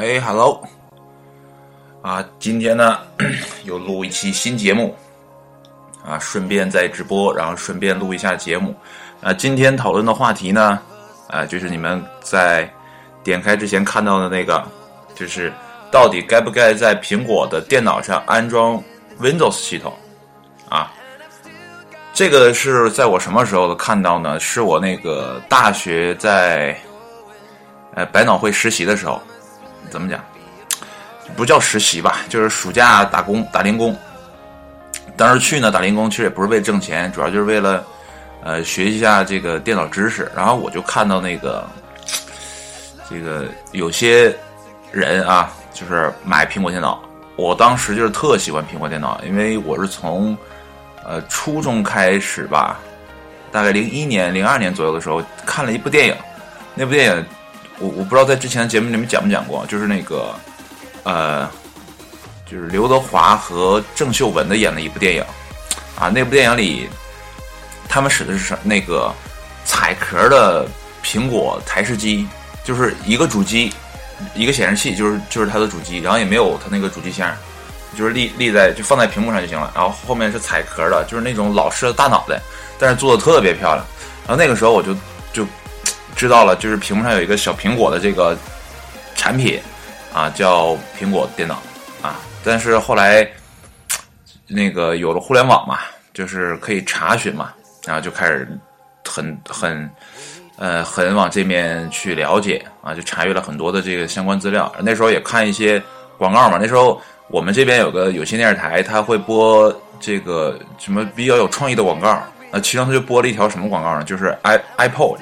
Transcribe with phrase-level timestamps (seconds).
[0.00, 0.66] 哎，Hello，
[2.00, 2.96] 啊，今天呢
[3.64, 4.96] 又录一期新节目，
[6.02, 8.74] 啊，顺便在直播，然后顺便录一下节目。
[9.20, 10.80] 啊，今天讨论的话题呢，
[11.28, 12.66] 啊，就是你们在
[13.22, 14.66] 点开之前看到的那个，
[15.14, 15.52] 就是
[15.90, 18.82] 到底该不该在苹果的电脑上安装
[19.20, 19.92] Windows 系统？
[20.70, 20.90] 啊，
[22.14, 24.40] 这个是在我什么时候看到呢？
[24.40, 26.74] 是我那个大学在
[27.94, 29.20] 呃百脑汇实习的时候。
[29.90, 30.18] 怎么讲？
[31.36, 33.96] 不叫实习吧，就是暑假打工打零工。
[35.16, 37.84] 当时去呢打零工，其实也不是为了挣钱，主要就是为了
[38.42, 40.28] 呃学习一下这个电脑知识。
[40.34, 41.64] 然后我就看到那个
[43.08, 44.34] 这个有些
[44.90, 47.00] 人啊，就是买苹果电脑。
[47.36, 50.36] 我当时就是特喜欢苹果电脑，因为我是从
[51.06, 52.80] 呃初中开始吧，
[53.52, 56.16] 大概零一年、零二年左右的时候看了一部电影，
[56.74, 57.24] 那部电影。
[57.80, 60.34] 我我不知道在之前的节目里面讲没讲过，就是那个，
[61.02, 61.50] 呃，
[62.44, 65.24] 就是刘德华和郑秀文的演的一部电影，
[65.96, 66.90] 啊，那部电影里，
[67.88, 69.10] 他们使的是什那个
[69.64, 70.68] 彩壳的
[71.02, 72.28] 苹果台式机，
[72.62, 73.72] 就是一个主机，
[74.34, 77.34] 一个显示器，就是就是它的主机，然后也没有它那个主机箱，
[77.96, 82.38] 就是立立在就放在屏幕上就行了，然后后面是彩壳的，就是那种老式的大脑袋，
[82.78, 83.86] 但是做的特别漂亮，
[84.26, 84.94] 然后那个时候我就。
[86.16, 88.36] 知道了，就是屏幕上有一个小苹果的这个
[89.14, 89.60] 产品
[90.12, 91.62] 啊，叫苹果电脑
[92.02, 92.16] 啊。
[92.44, 93.26] 但是后来
[94.46, 95.78] 那个有了互联网嘛，
[96.12, 97.52] 就是可以查询嘛，
[97.86, 98.48] 然后就开始
[99.08, 99.90] 很很
[100.56, 104.70] 呃很往这面去了解啊，就查阅了很多的这个相关资料。
[104.80, 105.82] 那时候也看一些
[106.18, 106.58] 广告嘛。
[106.60, 114.04] 那时候我们这边有个有线电视台，它会播这个什么比较有创意的广告那，其中它就播了一条什么广告呢？
[114.04, 115.18] 就是 i iPod。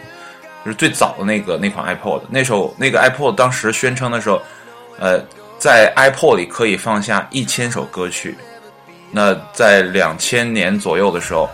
[0.69, 4.43] 就是最早的那个那款 iPod，那时候那个 iPod 当时宣称的时候，
[4.99, 5.19] 呃，
[5.59, 8.37] 在 iPod 里可以放下一千首歌曲。
[9.11, 11.49] 那在两千年左右的时候，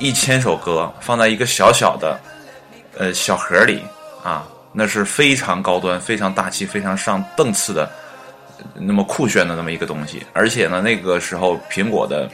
[0.00, 2.18] 一千首歌放在一个小小的
[2.98, 3.84] 呃小盒里
[4.24, 7.88] 啊，那是非常高端、非常大气、非常上档次的
[8.74, 10.26] 那么酷炫的那么一个东西。
[10.32, 12.28] 而且呢，那个时候苹果的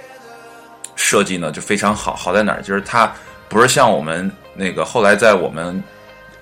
[0.97, 2.63] 设计呢就非常好，好在哪儿？
[2.63, 3.13] 就是它
[3.51, 5.83] 不是像我们那个后来在我们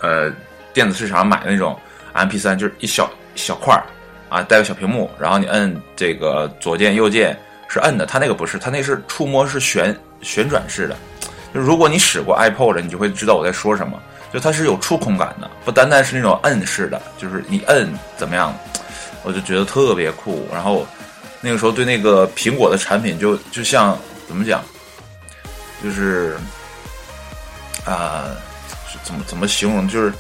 [0.01, 0.33] 呃，
[0.73, 1.79] 电子市场买的那种
[2.13, 3.85] M P 三就是一小小块儿
[4.29, 7.39] 啊，带个小屏幕，然后你摁这个左键右键
[7.69, 10.97] 是摁的，它那个不是，它那是触摸是旋旋转式的。
[11.53, 14.01] 就如果你使过 iPod，你就会知道我在说什么。
[14.33, 18.57] 就它是有触控感的，不单单是那种摁式的，就是你摁怎么样，
[19.25, 20.47] 我就觉得特别酷。
[20.53, 20.87] 然后
[21.41, 24.63] 那个时候对那个苹果的产品就就像怎么讲，
[25.83, 26.37] 就是
[27.85, 28.31] 啊。
[29.03, 29.89] 怎么怎么形容？
[29.89, 30.13] 就是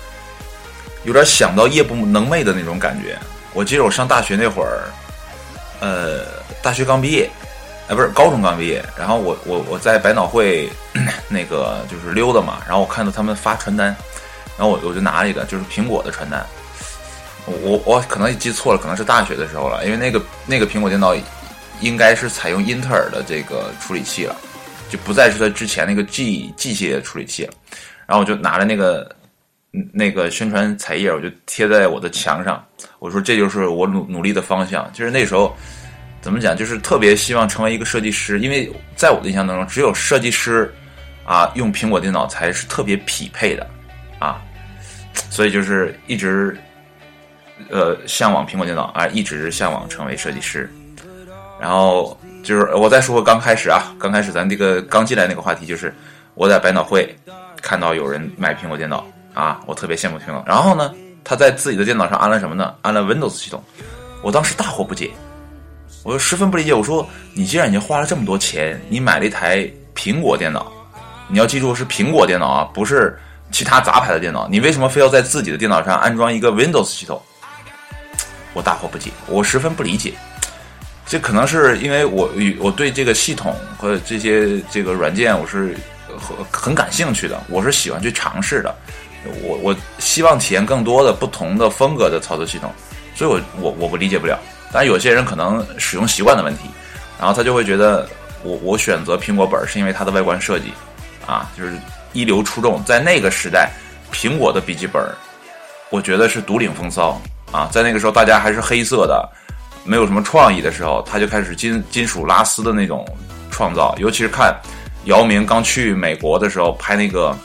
[1.04, 3.18] 有点想到夜不能寐的那种感觉。
[3.52, 4.90] 我记得我上大学那会儿，
[5.80, 6.24] 呃，
[6.62, 7.28] 大学刚毕业，
[7.88, 8.84] 哎，不是高中刚毕业。
[8.96, 10.70] 然后我我我在百脑汇
[11.28, 13.86] 那个就是溜达嘛，然后我看到他们发传单，
[14.56, 16.44] 然后我我就拿了一个，就是苹果的传单。
[17.46, 21.16] 我我可能记错了，可能是大学的时候了，因为那个那个苹果电脑
[21.80, 24.36] 应该是采用英特尔的这个处理器了，
[24.88, 27.54] 就不再是它之前那个 G G 系列处理器了。
[28.10, 29.08] 然后我就拿着那个
[29.92, 32.60] 那个宣传彩页，我就贴在我的墙上。
[32.98, 34.92] 我说这就是我努努力的方向。
[34.92, 35.56] 就是那时候
[36.20, 40.74] 怎么讲，就是特别希望成为一个设计师，因为在我的印象当中，只有设计师
[41.24, 43.64] 啊用苹果电脑才是特别匹配的
[44.18, 44.42] 啊。
[45.30, 46.58] 所以就是一直
[47.68, 50.68] 呃向往苹果电脑啊，一直向往成为设计师。
[51.60, 55.94] 然后就是我再说刚开始啊，刚开始咱这个刚进来那个话题，就是
[56.34, 57.16] 我在百脑汇。
[57.62, 60.42] 看到有人买苹果电脑啊，我特别羡慕苹果。
[60.46, 62.74] 然后呢，他在自己的电脑上安了什么呢？
[62.82, 63.62] 安了 Windows 系统。
[64.22, 65.10] 我当时大惑不解，
[66.02, 66.74] 我十分不理解。
[66.74, 70.70] 我说：“你既然已经花了这么多钱，你买了一台苹果电脑，
[71.28, 73.18] 你要记住是苹果电脑啊，不是
[73.50, 74.48] 其他杂牌的电脑。
[74.48, 77.20] 你为什么非要在自己的电脑上安装一个 Windows 系统？”
[78.52, 80.12] 我大惑不解，我十分不理解。
[81.06, 85.76] 这可能是因为我我对这个系统和这些这个软件我是。
[86.18, 88.74] 很很感兴趣的，我是喜欢去尝试的，
[89.42, 92.72] 我我希望体验更多的不同的风格的操作系统，
[93.14, 94.38] 所以我我我不理解不了。
[94.72, 96.64] 但有些人可能使用习惯的问题，
[97.18, 98.08] 然后他就会觉得
[98.42, 100.72] 我我选择苹果本是因为它的外观设计
[101.26, 101.72] 啊，就是
[102.12, 102.82] 一流出众。
[102.84, 103.70] 在那个时代，
[104.12, 105.02] 苹果的笔记本，
[105.90, 107.20] 我觉得是独领风骚
[107.50, 107.68] 啊。
[107.72, 109.28] 在那个时候，大家还是黑色的，
[109.84, 113.04] 没有什么创意的时候，他就开始金金属拉丝的那种
[113.50, 114.54] 创造，尤其是看。
[115.04, 117.36] 姚明刚去美国的时候拍那个，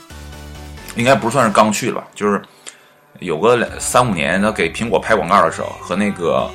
[0.96, 2.42] 应该不算是刚去了吧，就是
[3.19, 6.50] 有个两三五年，他给苹果拍广告的时候，和那个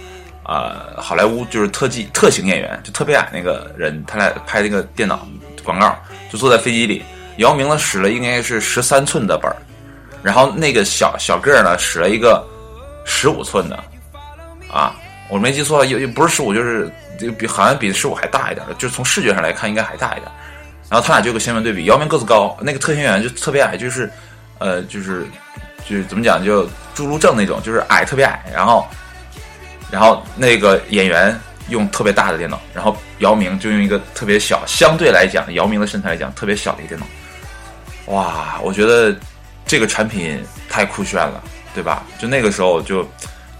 [0.44, 5.26] 呃好莱坞就是特技特型演员，就特别矮那个人，他俩拍那个电脑
[5.64, 5.96] 广告，
[6.30, 7.02] 就坐在飞机里，
[7.38, 9.56] 姚明呢使了应该是十三寸的本儿，
[10.22, 12.46] 然后那个小小个儿呢使了一个
[13.06, 13.82] 十五寸的，
[14.70, 14.94] 啊，
[15.30, 16.92] 我没记错，也也不是十五，就是
[17.38, 20.30] 比好像比十五还大一点的，就是从视觉上来看应该还大一点。
[20.90, 24.10] 然后他俩就有个鲜明对比，姚明个子高，那个特型演员就特别矮，就是
[24.58, 25.24] 呃就是
[25.88, 28.84] 就是怎么讲就侏儒症那种，就是矮特别矮，然后
[29.90, 31.38] 然后那个演员
[31.68, 37.06] 用特别大的电脑，然后姚明就用一个特别小，相对来讲姚明的身材来讲特别小的一个电脑。
[38.12, 39.14] 哇，我觉得
[39.64, 41.40] 这个产品太酷炫了，
[41.72, 42.02] 对吧？
[42.18, 43.08] 就那个时候就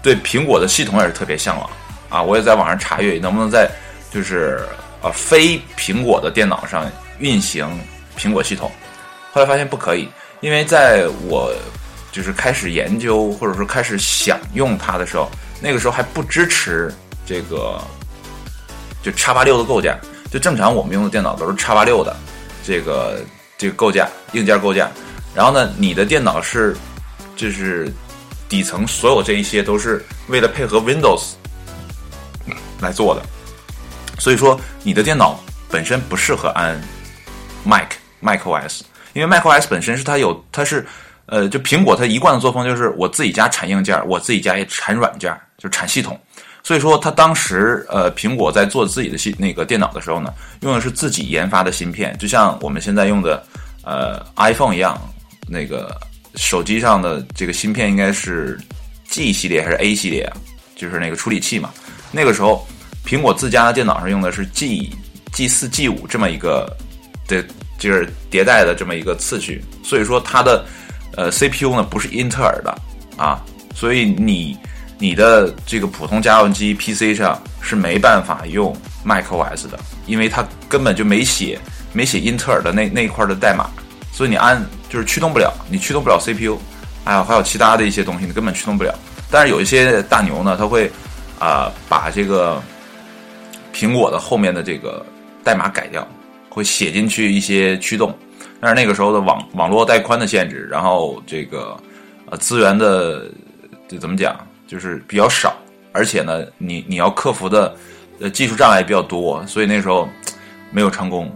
[0.01, 1.69] 对苹果的系统也是特别向往
[2.09, 2.21] 啊！
[2.21, 3.69] 我也在网上查阅能不能在
[4.11, 4.59] 就是
[5.01, 6.85] 呃非苹果的电脑上
[7.21, 7.65] 运行
[8.17, 8.69] 苹果系统，
[9.31, 10.09] 后来发现不可以，
[10.41, 11.53] 因为在我
[12.11, 15.31] 就是开始研究或者说开始想用它的时候，
[15.61, 16.93] 那个时候还不支持
[17.25, 17.79] 这个
[19.01, 19.97] 就叉八六的构架，
[20.29, 22.13] 就正常我们用的电脑都是叉八六的
[22.65, 23.17] 这个。
[23.57, 24.89] 这个构架，硬件构架，
[25.35, 26.75] 然后呢，你的电脑是，
[27.35, 27.93] 就是
[28.49, 31.33] 底层所有这一些都是为了配合 Windows
[32.79, 33.21] 来做的，
[34.17, 35.39] 所以说你的电脑
[35.69, 36.81] 本身不适合安
[37.63, 37.91] Mac
[38.21, 38.81] MacOS，
[39.13, 40.85] 因为 MacOS 本身是它有，它是
[41.25, 46.19] 呃，就苹果它一贯的作风就是我自己家产硬件，我自己家也产软件，就产系统。
[46.63, 53.43] 所以说，他当时呃，苹果在做自己的芯那个电脑的时候呢，用的是自己研发的芯片，就像我们现在用的
[53.83, 54.95] 呃 iPhone 一样，
[55.47, 55.95] 那个
[56.35, 58.59] 手机上的这个芯片应该是
[59.09, 60.37] G 系列还是 A 系列啊？
[60.75, 61.71] 就是那个处理器嘛。
[62.11, 62.67] 那个时候，
[63.03, 64.95] 苹果自家的电脑上用的是 G
[65.31, 66.71] G 四 G 五这么一个
[67.39, 67.47] 的，
[67.77, 69.63] 就是迭代的这么一个次序。
[69.83, 70.65] 所以说，它的
[71.15, 72.75] 呃 CPU 呢不是英特尔的
[73.15, 73.39] 啊，
[73.75, 74.57] 所以你。
[75.03, 78.71] 你的这个普通家用机 PC 上是没办法用
[79.03, 81.57] MacOS 的，因为它根本就没写
[81.91, 83.65] 没写英特尔的那那一块的代码，
[84.13, 86.55] 所以你按就是驱动不了，你驱动不了 CPU，
[87.03, 88.93] 还有还有其他的一些东西，你根本驱动不了。
[89.31, 90.87] 但是有一些大牛呢，他会
[91.39, 92.61] 啊把这个
[93.73, 95.03] 苹果的后面的这个
[95.43, 96.07] 代码改掉，
[96.51, 98.15] 会写进去一些驱动。
[98.59, 101.75] 但是那个时候的网网络带宽的限制，然后这个
[102.29, 103.25] 呃资源的
[103.87, 104.35] 这怎么讲？
[104.67, 105.53] 就是比较少，
[105.91, 107.75] 而且呢，你你要克服的
[108.19, 110.07] 呃技术障碍比较多，所以那时候
[110.69, 111.29] 没有成功。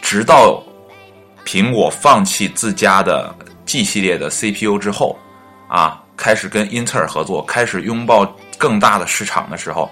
[0.00, 0.60] 直到
[1.46, 3.32] 苹果放弃自家的
[3.64, 5.16] G 系列的 CPU 之后，
[5.68, 8.26] 啊，开始跟英特尔合作，开始拥抱
[8.58, 9.88] 更大的市场的时候，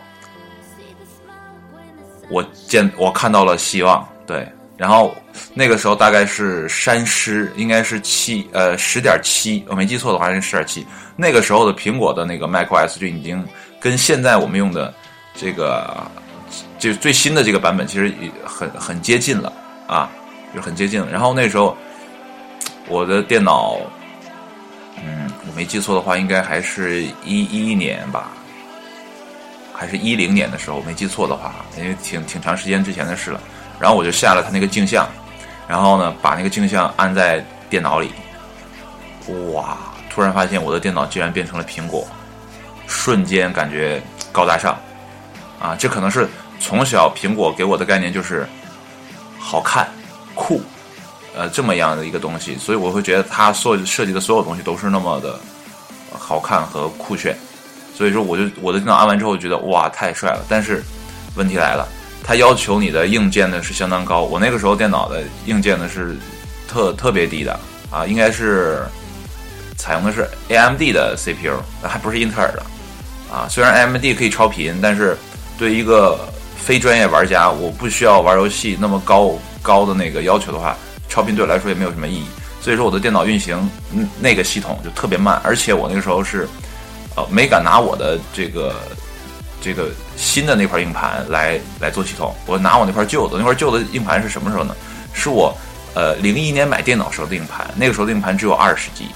[2.28, 4.06] 我见我看到了希望。
[4.30, 4.46] 对，
[4.76, 5.12] 然后
[5.54, 10.86] 那个时候大概是山狮，应该是七呃十点七，我没记错的话是十点七。
[11.16, 13.44] 那个时候的苹果的那个 macOS 就已经
[13.80, 14.94] 跟现在我们用的
[15.34, 16.00] 这个
[16.78, 18.14] 就最新的这个版本其实
[18.46, 19.52] 很很接近了
[19.88, 20.08] 啊，
[20.54, 21.10] 就很接近了。
[21.10, 21.76] 然后那时候
[22.86, 23.80] 我的电脑，
[25.04, 28.30] 嗯，我没记错的话，应该还是一一年吧，
[29.72, 33.40] 还是一零年的时候，没记错的话，因为挺挺长时间之前的事了。
[33.80, 35.08] 然后我就下了它那个镜像，
[35.66, 38.12] 然后呢，把那个镜像安在电脑里，
[39.52, 39.78] 哇！
[40.12, 42.04] 突然发现我的电脑竟然变成了苹果，
[42.88, 44.76] 瞬间感觉高大上，
[45.60, 48.44] 啊，这可能是从小苹果给我的概念就是
[49.38, 49.88] 好看、
[50.34, 50.60] 酷，
[51.36, 55.38] 呃，这么样的一个东西，所以我会觉得它所设计的所有东西都是那么的
[56.10, 57.36] 好看和酷炫，
[57.94, 60.82] 所以说我就我的电脑安完之后觉得哇太帅了，但是
[61.36, 61.88] 问题来了，
[62.24, 66.16] 它要求你的硬件呢是相当高，我那个时候电脑的硬件呢是
[66.68, 67.58] 特特别低的
[67.90, 68.82] 啊，应该是。
[69.76, 72.62] 采用的是 AMD 的 CPU，还不是英特尔的，
[73.34, 75.16] 啊，虽然 AMD 可以超频，但是
[75.58, 76.18] 对一个
[76.54, 80.76] 非专业玩家，我不需要玩游戏那么高高的那个要求的话，
[81.08, 82.26] 超频对我来说也没有什么意义。
[82.60, 83.70] 所以说我的电脑运行
[84.20, 86.46] 那个系统就特别慢，而且我那个时候是
[87.16, 88.74] 呃没敢拿我的这个
[89.60, 94.74] 这个新的那块硬盘来来做系统，我拿我那块旧的那块旧的硬盘是什么时候呢？
[95.12, 95.56] 是我
[95.94, 99.06] 呃零一年买电脑时候的硬盘，那个时候的硬盘只有二十 G。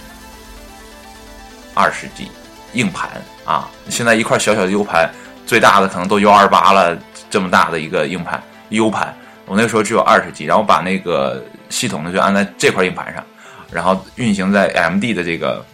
[1.76, 2.30] 二十 G
[2.74, 3.10] 硬盘
[3.44, 5.10] 啊，现在一块小小的 U 盘，
[5.44, 6.96] 最大的可能都幺二八了，
[7.28, 9.12] 这么大的一个硬盘 U 盘，
[9.46, 13.24] 我那个时候只有二十 G，然后把那个系统呢就安在这块硬盘上，
[13.72, 15.66] 然后运行在 MD 的这个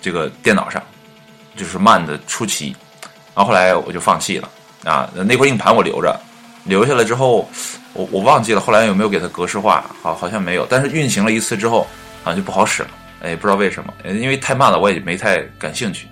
[0.00, 0.82] 这个电脑上，
[1.54, 2.74] 就是慢的出奇，
[3.38, 4.50] 然后后来我就放弃了
[4.84, 6.18] 啊，那块硬盘我留着，
[6.64, 7.48] 留下来之后，
[7.92, 11.86] 我我忘记了后来有没有给它格式化，好好像没有，但是运行了一次之后，
[12.24, 12.88] 啊就不好使了。
[13.22, 16.08] 哎，不知道为什么，因为太慢了，我也没太感兴趣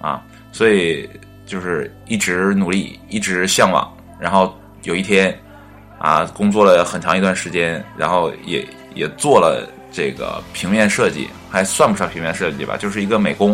[0.00, 1.06] 啊，所以
[1.44, 3.86] 就是一直努力，一直向往，
[4.18, 5.38] 然后有一天
[5.98, 13.50] 啊，工作了很长一段时间，然后也也做了这个平面设计，还算不上平面设计吧，就是一个美工，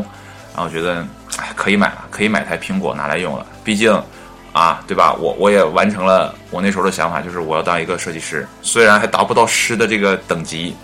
[0.54, 1.04] 然后觉得
[1.36, 4.02] 哎可以买了，可以买台苹果拿来用了，毕竟。
[4.50, 5.14] 啊，对吧？
[5.20, 8.48] 我我也完成了我那时候的想法，就是我要当一个设计师。
[8.60, 10.74] 虽然还达不到师的这个等级，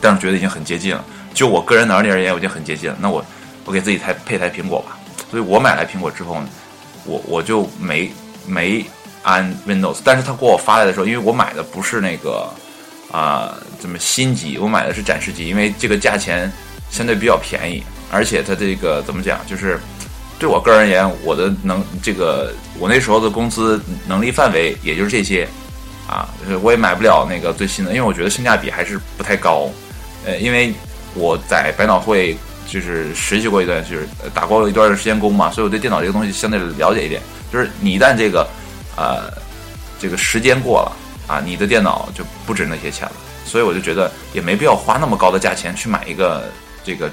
[0.00, 1.04] 但是觉得已经很接近了。
[1.34, 2.96] 就我个人能力而言，我已经很接近了。
[3.00, 3.24] 那我
[3.64, 4.96] 我给自己台配台苹果吧。
[5.30, 6.48] 所以我买来苹果之后呢，
[7.06, 8.12] 我我就没
[8.46, 8.84] 没
[9.22, 9.96] 安 Windows。
[10.04, 12.48] 但是他给我发来的时候，因为我买的不是那个
[13.10, 16.52] 啊怎么新机，我买的是展示机，因为这个价钱
[16.88, 19.78] 相对比较便宜，而且它这个怎么讲就是。
[20.38, 25.48] 对我个人而言，我的能这个我那时候的工资能力范围也就是这些，
[26.06, 26.28] 啊，
[26.60, 29.70] 我也买不了那个最新的，因为我觉得性价比还是不太高，
[30.26, 30.74] 呃，因为
[31.14, 32.36] 我在百脑汇
[32.68, 37.22] 就是实习过一段，就是打过一段时间工嘛，所以我对电脑这个东西相对了解一点。
[37.50, 38.46] 就是你一旦这个
[38.94, 39.32] 呃
[39.98, 40.92] 这个时间过了
[41.26, 43.14] 啊，你的电脑就不值那些钱了，
[43.46, 46.44] 所以我就觉得也没必要花那么高的价钱去买一个
[46.84, 47.10] 这个。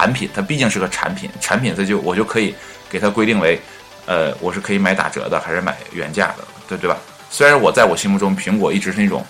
[0.00, 2.54] 产品它毕竟是个产品，产品它就我就可以
[2.88, 3.60] 给它规定为，
[4.06, 6.96] 呃，我是可以买打折的，还是买原价的，对对吧？
[7.28, 9.22] 虽然我在我心目中苹果一直是那种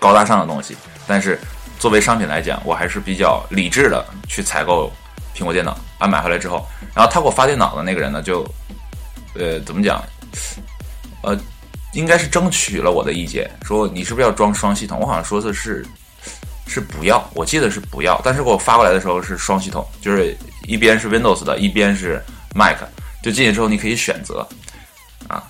[0.00, 1.38] 高大上的东西，但是
[1.78, 4.92] 作为商品来讲，我还是比较理智的去采购
[5.32, 5.78] 苹果电脑。
[5.98, 8.44] 啊，买回来之后，然后他给我发电脑的那个人呢，就
[9.34, 10.02] 呃怎么讲？
[11.22, 11.38] 呃，
[11.92, 14.98] 应该是争取了我的意见，说你是不是要装双系统？
[14.98, 15.86] 我好像说的是。
[16.78, 20.32] 是不要，我记得是不要，但是给我发过来的时候是双系统，就是
[20.64, 22.22] 一边是 Windows 的，一边是
[22.54, 22.76] Mac，
[23.20, 24.46] 就进去之后你可以选择，
[25.26, 25.42] 啊，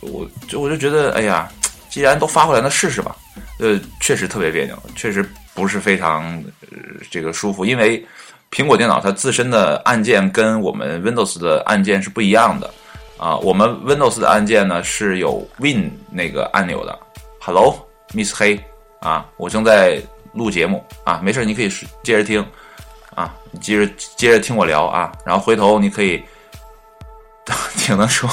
[0.00, 1.48] 我就我就觉得，哎呀，
[1.88, 3.14] 既然都发过来，那试试吧。
[3.60, 5.24] 呃，确实特别别扭，确实
[5.54, 6.42] 不是非常
[7.12, 8.04] 这个舒服，因为
[8.50, 12.68] 苹果电脑它自身的按键跟我们 Windows 的按键是不一样的
[13.18, 13.36] 啊。
[13.36, 16.98] 我们 Windows 的按键呢是有 Win 那个按钮的
[17.40, 18.58] ，Hello，Miss 黑
[19.00, 20.02] 啊，我正在。
[20.32, 21.68] 录节目啊，没事，你可以
[22.02, 22.44] 接着听，
[23.14, 26.22] 啊，接着接着听我聊啊，然后回头你可以
[27.76, 28.28] 挺能说，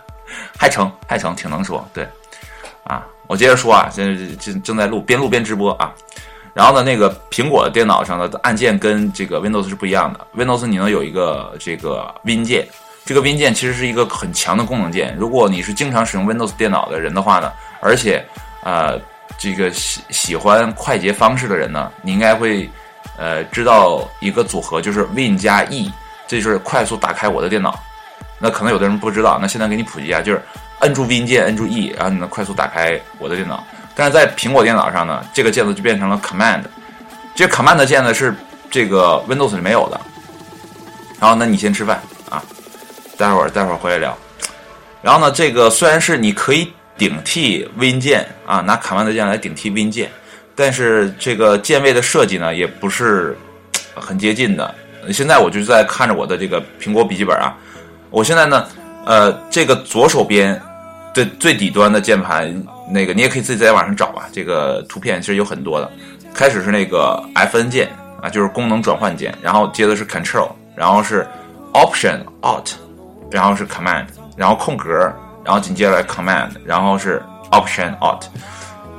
[0.58, 2.08] 还成还成，挺能说，对，
[2.84, 5.92] 啊，我接着说啊，现在正正在录，边录边直播啊，
[6.54, 12.66] 然后呢，那个苹果电脑上的按键跟这个 Windows 是不一样的，Windows 你能有一个这个 Win 键，
[13.04, 18.24] 这个 Win 键其实是一个很强的功能键，如果你是经常使用 Windows 电脑的人的话呢，而且
[18.64, 18.98] 呃。
[19.38, 22.70] 这个喜喜欢快捷方式的人呢，你应该会，
[23.18, 25.90] 呃，知道一个组合，就是 Win 加 E，
[26.28, 27.78] 这就是快速打开我的电脑。
[28.38, 30.40] 那可能有的人不知道，那现在给你普及一下，就是
[30.80, 33.64] 摁住 Win 键，摁住 E，然后你能快速打开我的电脑。
[33.94, 36.62] 但是在苹果电脑上呢，这个键子就变成了 Command，
[37.34, 38.34] 这 Command 键呢是
[38.70, 40.00] 这个 Windows 里没有的。
[41.18, 42.42] 然后，那你先吃饭啊，
[43.16, 44.16] 待会儿待会儿回来聊。
[45.02, 46.72] 然后呢，这个虽然是你可以。
[47.02, 50.08] 顶替 Win 键啊，拿卡曼德键来顶替 Win 键，
[50.54, 53.36] 但是这个键位的设计呢，也不是
[53.92, 54.72] 很接近的。
[55.12, 57.58] 现在我就在看着我的这个苹果笔记本啊，
[58.10, 58.68] 我现在呢，
[59.04, 60.56] 呃，这个左手边
[61.12, 62.54] 的最底端的键盘，
[62.88, 64.28] 那个你也可以自己在网上找吧。
[64.30, 65.90] 这个图片其实有很多的，
[66.32, 67.90] 开始是那个 Fn 键
[68.20, 71.26] 啊，就是功能转换键，然后接的是 Control，然后是
[71.72, 72.74] Option Alt，
[73.28, 74.06] 然后是 Command，
[74.36, 75.12] 然后空格。
[75.44, 78.22] 然后紧接着 Command，然后是 Option Alt，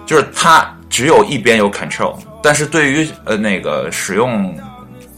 [0.06, 4.56] 就是它只有一边有 Control，但是对于呃那个使用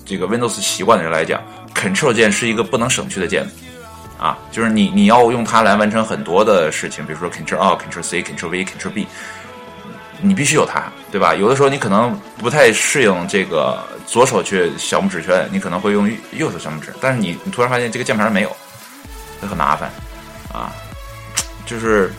[0.05, 1.41] 这个 Windows 习惯的人来讲
[1.73, 3.45] ，Control 键是一个不能省去的键，
[4.19, 9.07] 啊，就是你你要用它来完成很多的事情，比如说 Control O、Control C、Control V、Control B，
[10.21, 11.33] 你必须有它，对吧？
[11.33, 18.55] 有的时候你可能不太适应这个左手去小拇指去摁，你可能会用右手小拇指，但是你你突然发现这个键盘上没有，
[19.41, 19.89] 就很麻烦，
[20.53, 20.71] 啊。
[21.65, 22.13] 就是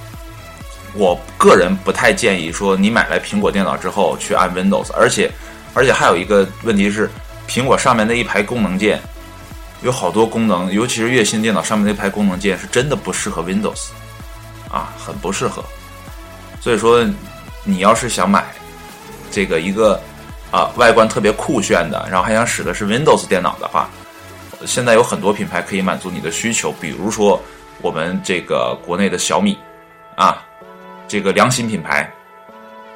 [0.92, 5.30] 我个人不太建议说你买来苹果电脑之后去按 Windows，而且
[5.72, 7.08] 而且还有一个问题是，
[7.48, 9.00] 苹果上面那一排功能键
[9.82, 13.88] 有好多功能，尤其是月新电脑上面那排功能键是真的不适合 Windows，
[14.70, 15.62] 啊，很不适合。
[16.60, 17.06] 所以说，
[17.62, 18.44] 你要是想买
[19.30, 20.00] 这个一个
[20.50, 23.88] 啊外观特别酷炫的，然后还想使的是 Windows 电脑的话，
[24.64, 27.40] 现在有很多品牌可以满足你的需求，比如说。
[27.82, 29.56] 我们这个国内的小米，
[30.16, 30.42] 啊，
[31.06, 32.10] 这个良心品牌，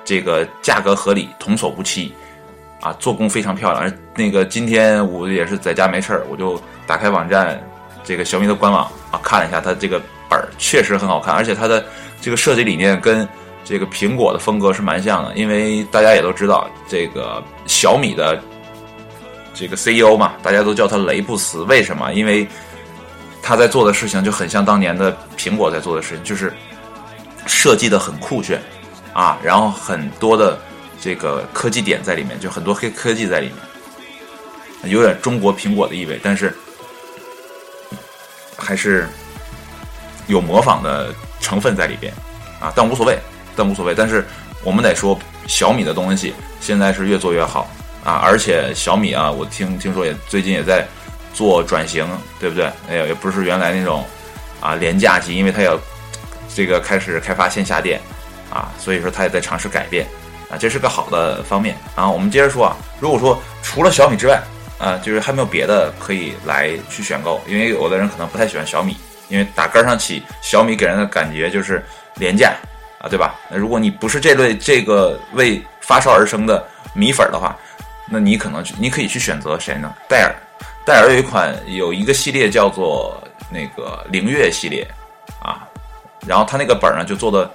[0.04, 2.14] 这个价格合理，童叟无欺，
[2.80, 3.92] 啊，做工非常漂亮。
[4.14, 7.60] 那个今天我也是在家没事儿，我就打开网站，
[8.02, 11.84] 这个小米的官网啊，看了一下它这个本儿，确实很好看，而且它的
[12.20, 13.28] 这个设计理念跟
[13.64, 15.34] 这个苹果的风格是蛮像的。
[15.36, 18.42] 因为大家也都知道，这个小米的
[19.52, 22.12] 这个 CEO 嘛，大家都叫他雷布斯，为什么？
[22.14, 22.48] 因为
[23.42, 26.52] 他在做的事情就很像当年的苹果在做的事情，就是
[27.46, 28.60] 设计的很酷炫
[29.12, 30.56] 啊，然后很多的
[31.00, 33.50] 这个科技点在里面，就很多黑科技在里
[34.84, 36.54] 面，有点中国苹果的意味，但是
[38.56, 39.08] 还是
[40.28, 42.12] 有模仿的成分在里边
[42.60, 43.18] 啊，但无所谓，
[43.56, 43.94] 但无所谓。
[43.94, 44.24] 但是
[44.62, 45.18] 我们得说，
[45.48, 47.68] 小米的东西现在是越做越好
[48.04, 50.86] 啊，而且小米啊，我听听说也最近也在。
[51.32, 52.06] 做转型，
[52.38, 52.64] 对不对？
[52.88, 54.04] 哎呀，也不是原来那种
[54.60, 55.78] 啊廉价机，因为它要
[56.54, 58.00] 这个开始开发线下店
[58.52, 60.06] 啊，所以说它也在尝试改变
[60.50, 61.76] 啊，这是个好的方面。
[61.96, 64.42] 然后我们接着说啊，如果说除了小米之外
[64.78, 68.96] 啊，就是还没有别的可以来去选购，因为有的人可能不太喜欢小米，
[69.28, 71.84] 因为打根上起小米给人的感觉就是
[72.16, 72.52] 廉价
[72.98, 73.34] 啊，对吧？
[73.48, 77.56] 那如果你不是这类这个为发烧而生的米粉的话，
[78.10, 79.94] 那你可能你可以去选择谁呢？
[80.08, 80.34] 戴尔。
[80.84, 84.86] 戴尔有一款有一个系列叫做那个灵月系列
[85.42, 85.68] 啊，
[86.26, 87.48] 然后它那个本儿呢就做的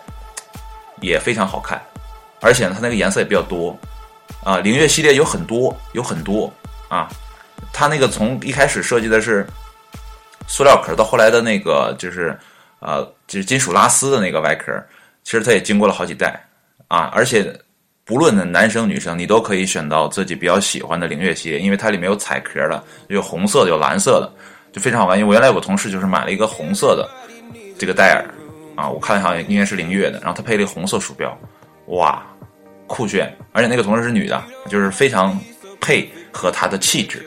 [1.02, 1.82] 也非常好看，
[2.42, 3.78] 而且呢它那个颜色也比较多
[4.44, 4.60] 啊。
[4.60, 6.52] 灵月系列有很多有很多
[6.88, 7.10] 啊，
[7.74, 9.46] 它那个从一开始设计的是
[10.48, 12.38] 塑料壳，到后来的那个就是
[12.80, 14.72] 呃就是金属拉丝的那个外壳，
[15.24, 16.40] 其实它也经过了好几代
[16.88, 17.60] 啊，而且。
[18.06, 24.32] 不论的男生女生，你都可以选到自己比较喜欢的灵月系列，因为它里面有彩壳的，有红色的，有蓝色的，
[24.72, 25.18] 就非常好玩。
[25.18, 27.10] 因为我原来有个同事就是买了一个红色的
[27.80, 28.24] 这个戴尔，
[28.76, 31.36] 啊，我看好像应该是灵月的，然后他配了一个红色鼠标，
[31.88, 32.24] 哇，
[32.86, 33.36] 酷炫！
[33.52, 35.36] 而且那个同事是女的，就是非常
[35.82, 37.26] 配合她的气质。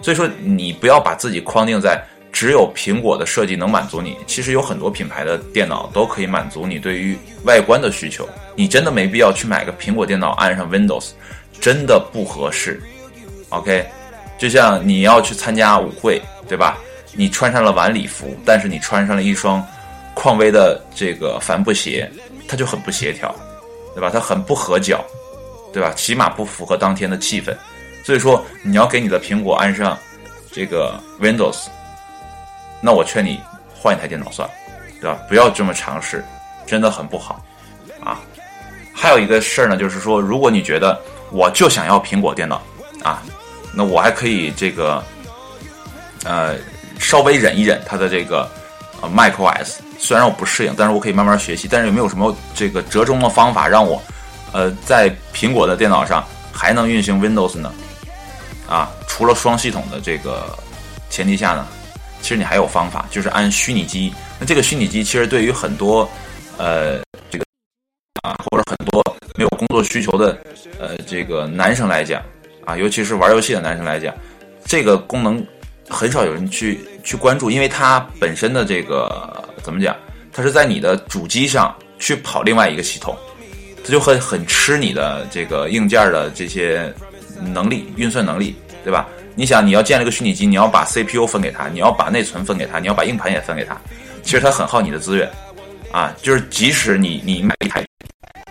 [0.00, 2.00] 所以说，你不要把自己框定在。
[2.32, 4.16] 只有苹果的设计能满足你。
[4.26, 8.28] 其实有很多品牌的电脑都可以满足你对于外观的需求。
[8.56, 11.10] 你真的没必要去买个苹果电脑安上 Windows，
[11.60, 12.82] 真的不合适。
[13.50, 13.86] OK，
[14.38, 16.78] 就像你要去参加舞会，对吧？
[17.14, 19.62] 你穿上了晚礼服，但是你穿上了一双
[20.14, 22.10] 匡威的这个帆布鞋，
[22.48, 23.34] 它就很不协调，
[23.94, 24.08] 对吧？
[24.10, 25.04] 它很不合脚，
[25.72, 25.92] 对吧？
[25.94, 27.54] 起码不符合当天的气氛。
[28.04, 29.96] 所以说，你要给你的苹果安上
[30.50, 31.66] 这个 Windows。
[32.84, 33.40] 那我劝你
[33.72, 34.54] 换一台电脑算了，
[35.00, 35.16] 对吧？
[35.28, 36.24] 不要这么尝试，
[36.66, 37.40] 真的很不好
[38.04, 38.20] 啊。
[38.92, 42.60] 还有一个事儿呢，就是说，如果你觉得我就想要苹果电脑
[43.04, 43.22] 啊，
[43.72, 45.02] 那我还可以这个
[46.24, 46.56] 呃
[46.98, 48.50] 稍微忍一忍它的这个
[49.00, 51.68] 呃 macOS，虽然我不适应，但是我可以慢慢学习。
[51.70, 54.02] 但是有没有什么这个折中的方法让我
[54.52, 57.72] 呃在苹果的电脑上还能运行 Windows 呢？
[58.68, 60.58] 啊，除了双系统的这个
[61.08, 61.66] 前提下呢？
[62.22, 64.14] 其实你还有方法，就是安虚拟机。
[64.38, 66.08] 那这个虚拟机其实对于很多，
[66.56, 67.44] 呃，这个
[68.22, 69.02] 啊，或者很多
[69.34, 70.38] 没有工作需求的，
[70.78, 72.22] 呃，这个男生来讲，
[72.64, 74.14] 啊，尤其是玩游戏的男生来讲，
[74.64, 75.44] 这个功能
[75.88, 79.94] 很少有人去去关注，因为它本身的这个怎么讲，
[80.32, 83.16] 它是在你的主机上去跑另外一个系统，
[83.84, 86.92] 它就很很吃你的这个硬件的这些
[87.40, 88.54] 能力、运算能力，
[88.84, 89.08] 对吧？
[89.34, 93.74] 你想，你要建了个虚拟机，你要把 CPU 分给他，你要把内存分给他，你要把硬盘也分给他，
[94.22, 95.30] 其实它很耗你的资源，
[95.90, 97.82] 啊，就是即使你你买一台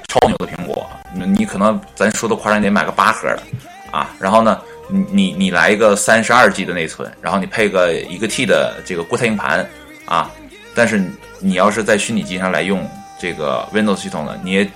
[0.07, 3.43] 超牛的苹果，你可能咱说的夸张点，买个八核的，
[3.91, 9.63] 啊，然后呢，你你你来一个三十二 G 的内存，然后你配个一个 T 的这个固态硬盘，
[10.05, 10.31] 啊，
[10.73, 10.99] 但是
[11.39, 12.89] 你要是在虚拟机上来用
[13.19, 14.67] 这个 Windows 系统的，你也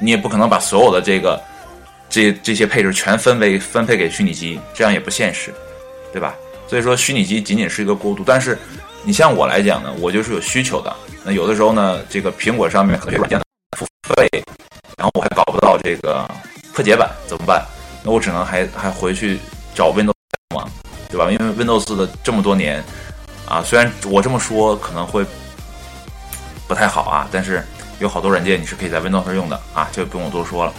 [0.00, 1.40] 你也不可能把所有的这个。
[2.10, 5.54] 这这些配置全分为分配给虚拟机，这样也不现实，
[6.12, 6.34] 对吧？
[6.68, 8.22] 所以说虚拟机仅仅是一个过渡。
[8.26, 8.58] 但是
[9.04, 10.94] 你像我来讲呢，我就是有需求的。
[11.24, 13.40] 那有的时候呢，这个苹果上面很多软件
[13.76, 14.28] 付费，
[14.98, 16.28] 然后我还搞不到这个
[16.74, 17.64] 破解版，怎么办？
[18.02, 19.38] 那我只能还还回去
[19.74, 20.12] 找 Windows
[20.54, 20.68] 嘛，
[21.08, 21.30] 对吧？
[21.30, 22.82] 因为 Windows 的这么多年
[23.46, 25.24] 啊，虽然我这么说可能会
[26.66, 27.64] 不太好啊，但是
[27.98, 30.72] 有好多软件你是可以在 Windows 上用的啊，这不用我多说了。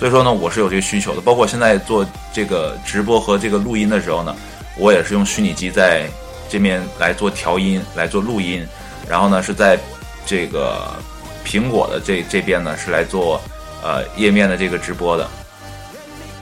[0.00, 1.20] 所以说呢，我是有这个需求的。
[1.20, 4.34] 包括现在做这个直播和这个录音的时候呢，
[4.78, 6.08] 我也是用虚拟机在
[6.48, 8.66] 这边来做调音、来做录音，
[9.06, 9.78] 然后呢是在
[10.24, 10.96] 这个
[11.44, 13.38] 苹果的这这边呢是来做
[13.82, 15.28] 呃页面的这个直播的。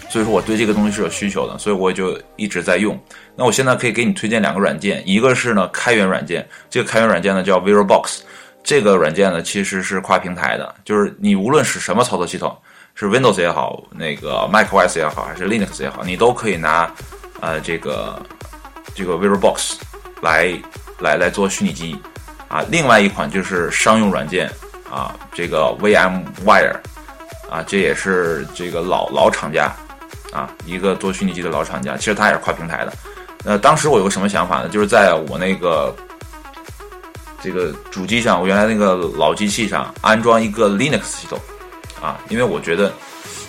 [0.08, 2.96] 所以说我对这个东西是有需求的，所以我就一直在用。
[3.34, 8.20] 那我现在可以给你推荐两个软件，一个是呢开源软件，这个开源软件呢叫 VirtualBox，
[8.62, 12.56] 这个软件呢其实是跨平台的，就是你无论是什么操作系统。
[12.98, 16.92] 是 Windows 也好，那个 macOS 也好，还是 Linux 也好，你都可以拿，
[17.40, 18.20] 呃，这个
[18.92, 19.74] 这个 VirtualBox
[20.20, 20.52] 来
[20.98, 21.96] 来来做虚拟机
[22.48, 22.64] 啊。
[22.68, 24.50] 另外一款就是商用软件
[24.90, 26.74] 啊，这个 VMware
[27.48, 29.72] 啊，这也是这个老老厂家
[30.32, 32.92] 啊，一个做虚拟机的老厂家，其实它也是跨平台的。
[33.44, 34.68] 呃，当时我有个什么想法呢？
[34.68, 35.94] 就是在我那个
[37.40, 41.38] 这个主机上，我原来那个老机器上安装一个 Linux 系统
[42.00, 42.92] 啊，因为我觉得，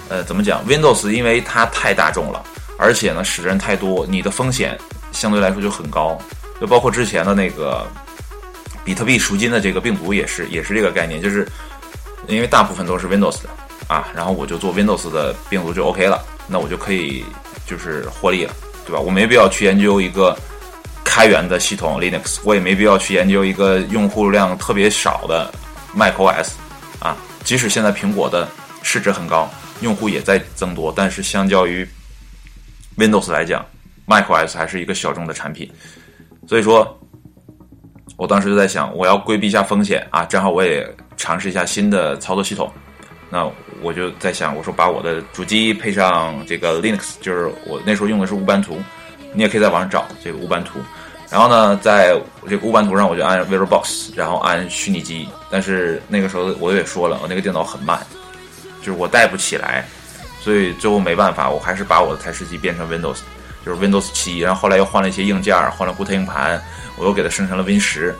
[0.10, 2.44] 呃，怎么讲，Windows 因为它太大众了，
[2.78, 4.78] 而且呢使的人太多，你的风险
[5.12, 6.20] 相对来说就很高。
[6.60, 7.88] 就包括之前的那个
[8.84, 11.48] 比特币赎金的这个病毒也是，也是这个概念，就是
[12.28, 13.50] 因为大部分都是 Windows 的
[13.88, 17.24] 啊，然后我就做 Windows 的病毒就 OK 了，那我就可以
[17.66, 18.54] 就是获利了。
[18.86, 19.00] 对吧？
[19.00, 20.36] 我没必要去研究一个
[21.04, 25.54] 开源的系统 Linux，我也没必要去研究一个用户量特别少的
[25.96, 26.54] macOS。
[27.44, 28.48] 即使现在苹果的
[28.84, 29.50] 市值很高，
[29.82, 31.88] 用户也在增多，但是相较于
[32.98, 33.66] Windows 来讲
[34.08, 35.72] ，macOS 还是一个小众的产品。
[36.48, 37.00] 所以说，
[38.18, 42.72] 我当时就在想，我要规避一下风险啊，正好我也尝试一下新的操作系统。
[43.30, 43.50] 那
[43.82, 48.82] 我就在想，我说把我的主机配上这个 Linux，就是我那时候用的是乌班图，
[49.34, 50.80] 你也可以在网上找这个乌班图。
[51.30, 55.28] 然后呢，在这个乌班图上，我就按 VirtualBox，然后按虚拟机。
[55.50, 58.00] 但是那个时候我也说了，我那个电脑很慢，
[58.80, 59.86] 就是我带不起来，
[60.42, 63.20] 所以最后没办法，我还是把我的台式机变成 Windows，
[63.66, 64.40] 就是 Windows 七。
[64.40, 66.62] 然后后来又换了一些硬件，换了固态硬盘，
[66.98, 68.16] 我又给它生成了 Win 十。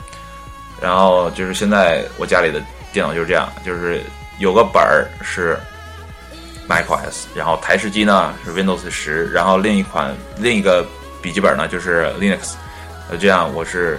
[0.80, 4.02] 然后就是现在我家里的电脑就是这样，就是。
[4.38, 5.54] 有个本儿是
[6.66, 10.82] macOS，然后台式机呢是 Windows 十，然后另一款另一个
[11.20, 12.54] 笔记本呢就是 Linux，
[13.10, 13.98] 呃，这样我是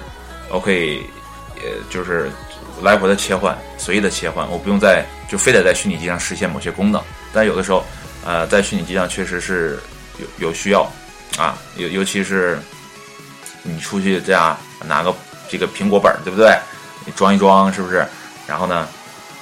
[0.49, 1.05] 我可以
[1.57, 2.31] 呃就是
[2.81, 7.01] 来回的切换，随意的切换，我不用在就非得在虚拟机上实现某些功能。
[7.33, 7.83] 但有的时候，
[8.25, 9.79] 呃，在虚拟机上确实是
[10.17, 10.89] 有有需要
[11.37, 12.57] 啊，尤尤其是
[13.63, 15.13] 你出去这样拿个
[15.49, 16.57] 这个苹果本，对不对？
[17.05, 18.05] 你装一装是不是？
[18.47, 18.87] 然后呢？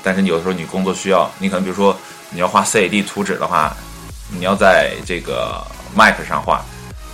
[0.01, 1.95] 但是你有的时候你工作需要，你可能比如说
[2.29, 3.75] 你要画 CAD 图纸的话，
[4.29, 5.61] 你要在这个
[5.93, 6.63] Mac 上画，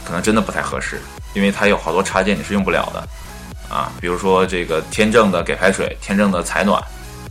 [0.06, 1.02] 可能真的不太合适，
[1.36, 3.08] 因为它有好多插件你是用不了的
[3.69, 3.91] 啊。
[4.02, 6.82] 比如说这个天正的给排水、天正的采暖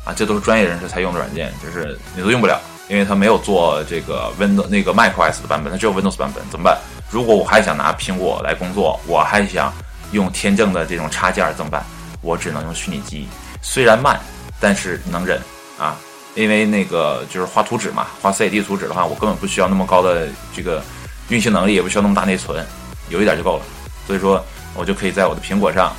[0.04, 6.78] 啊，这都是专业人士才用的软件，就是你都用不了，因为它没有做这个 Windows 那个 macOS 的版本，它只有 Windows 版本，怎么办？
[7.10, 9.72] 如果我还想拿苹果来工作，我还想
[10.12, 11.84] 用天正的这种插件怎么办？
[12.20, 13.26] 我只能用虚拟机，
[13.60, 14.20] 虽然慢。
[14.60, 15.38] 但是能忍
[15.78, 15.96] 啊，
[16.34, 20.82] 因为那个就是画图纸嘛，画 CAD 图纸的话，我根本不需要那么高的这个
[21.28, 22.64] 运行能力，也不需要那么大内存，
[23.10, 23.64] 有一点就够了。
[24.06, 25.92] 所以说，我就可以在我的苹果上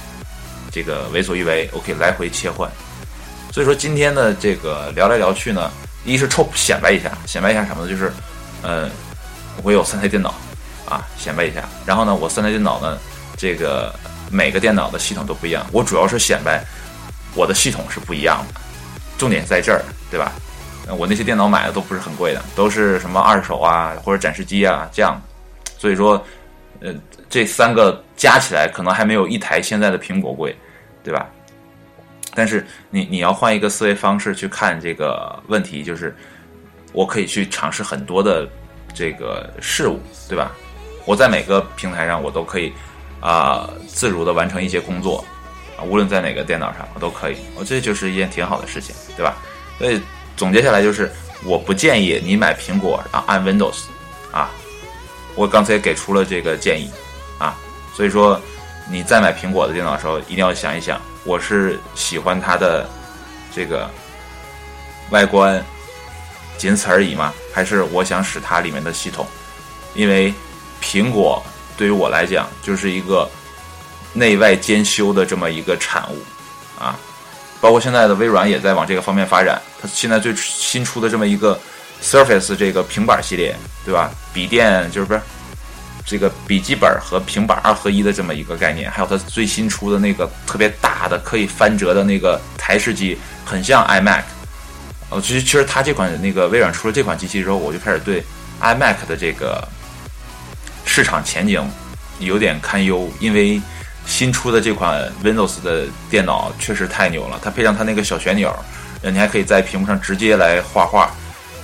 [0.72, 2.70] 这个为所欲为，我可以来回切换。
[3.52, 5.72] 所以说，今天的这个聊来聊去呢，
[6.04, 7.89] 一是臭显摆一下，显摆一下什么呢？
[7.89, 8.12] 就是，
[8.62, 8.89] 呃，
[9.63, 10.34] 我有三台电脑
[10.88, 11.63] 啊，显摆一下。
[11.86, 12.98] 然后呢，我三台电脑呢，
[13.38, 13.94] 这个
[14.30, 16.63] 每个电脑的系统都不一样，我主要是显摆。
[17.38, 18.62] 我的系统是不一样的，
[19.18, 20.32] 重点在这儿，对吧？
[20.98, 25.22] 我那些电脑买的都不是很贵的，都是什么二手啊或者展示机啊这样，
[25.78, 26.24] 所以说，
[26.86, 26.93] 呃，
[27.30, 30.56] 这三个加起来可能还没有一台现在的苹果贵，
[31.04, 31.28] 对吧？
[32.36, 36.15] 但是你你要换一个思维方式去看这个问题，就是
[36.93, 38.48] 我可以去尝试很多的
[38.93, 40.52] 这个事物，对吧？
[41.06, 42.71] 我在每个平台上我都可以
[43.19, 45.26] 啊自如的完成一些工作。
[45.78, 49.36] 啊，无论在哪个电脑上，我都可以，我这就是一件挺好的事情，对吧？
[49.78, 50.00] 所以
[50.38, 51.12] 总结下来就是，
[51.43, 53.84] 我不建议你买苹果啊，按 Windows，
[54.32, 54.50] 啊，
[55.36, 56.89] 我刚才给出了这个建议，
[57.38, 57.56] 啊，
[57.93, 58.39] 所以说
[58.89, 62.89] 你在买苹果的电脑的时候，一定要想一想，我是喜欢它的
[63.54, 63.89] 这个
[65.12, 65.63] 外观，
[66.58, 67.34] 仅此而已吗？
[67.54, 69.28] 还是我想使它里面的系统？
[69.93, 70.34] 因为
[70.82, 71.43] 苹果
[71.78, 73.30] 对于我来讲就是一个。
[74.17, 76.24] 内外兼修的这么一个产物，
[76.80, 76.98] 啊，
[77.60, 79.62] 包括现在的微软也在往这个方面发展。
[79.82, 81.60] 它现在最新出的这么一个
[82.06, 84.12] Surface 这个平板系列，对吧？
[84.32, 85.20] 笔电就是不是
[86.06, 94.22] 这个笔记本和平板二合一的这么一个概念，还有它最新出的那个特别大的可以翻折的那个台式机，很像 iMac。
[95.10, 98.24] 哦，其实其实它这款那个微软出了这款机器之后，我就开始对
[98.62, 99.68] iMac 的这个
[100.86, 101.68] 市场前景
[102.20, 103.60] 有点堪忧，因为。
[104.08, 108.56] 新出的这款 Windows 的电脑确实太牛了，它配上它那个小旋钮，
[109.02, 111.10] 你还可以在屏幕上直接来画画，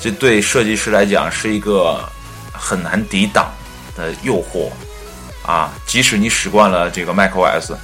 [0.02, 2.04] 这对设计师来讲是一个
[2.52, 3.52] 很难抵挡
[3.96, 4.70] 的诱惑
[5.46, 5.72] 啊！
[5.86, 7.76] 即使你使惯了这个 macOS，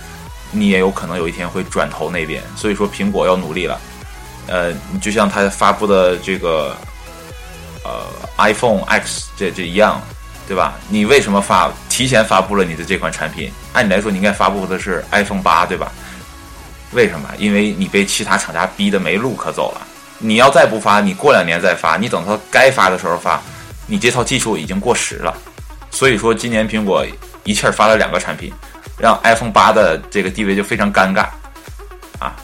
[0.51, 2.43] 你也有可能有一天会转头那边。
[2.55, 3.79] 所以说，苹果要努力了。
[4.47, 6.75] 呃，就像它发布的这个
[7.83, 10.01] 呃 iPhone X 这这一样。
[10.47, 10.75] 对吧？
[10.87, 13.51] 你为什么发提前发布了你的这款产品？
[13.73, 15.91] 按理来说，你应该发布的是 iPhone 八，对吧？
[16.93, 17.29] 为什么？
[17.37, 19.86] 因为你被其他厂家逼得没路可走了。
[20.19, 23.41] 你要再不发，你过两年再发，你等它该发的时候发，
[23.85, 25.35] 你这套技术已经过时了。
[25.91, 27.05] 所以说，今年苹果
[27.43, 28.51] 一气儿发了两个产品，
[28.99, 31.27] 让 iPhone 八的这个地位就非常尴尬
[32.19, 32.35] 啊。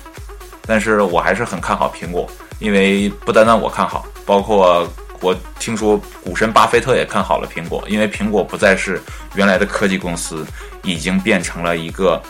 [0.65, 4.87] 但是我还是很看好苹果，因为不单单我看好，包括
[5.19, 9.01] 我听说股神巴菲特也看好了苹果，因为苹果不再是
[9.35, 10.45] 原来的科技公司，
[10.83, 12.21] 已经变成了一个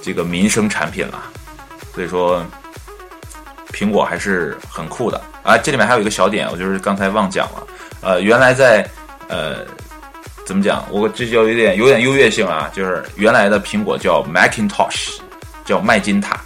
[0.00, 1.22] 这个民生产品了。
[1.94, 2.44] 所以说，
[3.72, 5.56] 苹果还是很酷的啊。
[5.58, 7.66] 这里面还有一个小点，我就是刚才忘讲了，
[8.02, 8.88] 呃，原来在
[9.28, 9.64] 呃
[10.46, 15.18] 怎么讲，我这就有点有点优越性啊，就是原来的苹果叫 Macintosh，
[15.64, 16.40] 叫麦金塔。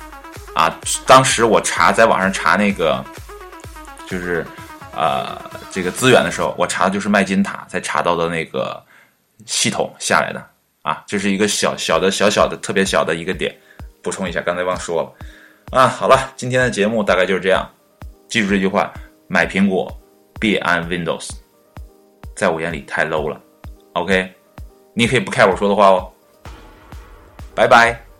[0.54, 3.02] 啊，当时我查在网上查那个，
[4.06, 4.46] 就是
[4.94, 8.78] 呃这个资源的时候，我查的就是麦金塔才查到的那个
[9.46, 10.44] 系统下来的
[10.82, 13.50] 啊，这是一个小小的小小的特别小的一个点，
[14.02, 15.10] 补充一下，刚才忘说了
[15.72, 15.88] 啊。
[15.88, 17.68] 好了，今天的节目大概就是这样，
[18.28, 18.92] 记住这句话：
[19.26, 19.90] 买苹果
[20.38, 21.30] 别安 Windows，
[22.36, 23.40] 在我眼里太 low 了。
[23.94, 24.32] OK，
[24.94, 26.12] 你可以不看我说的话哦，
[27.54, 28.11] 拜拜。